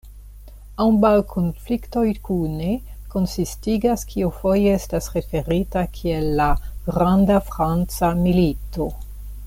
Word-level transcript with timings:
Ambaŭ 0.83 1.09
konfliktoj 1.33 2.05
kune 2.29 2.69
konsistigas 3.15 4.07
kio 4.13 4.31
foje 4.39 4.73
estas 4.79 5.11
referita 5.19 5.85
kiel 5.99 6.31
la 6.41 6.49
"'Granda 6.87 7.39
Franca 7.53 8.11
Milito'". 8.25 8.91